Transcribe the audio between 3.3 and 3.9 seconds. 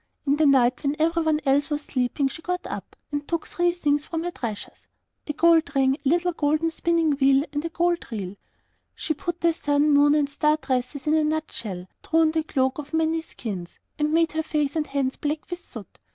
three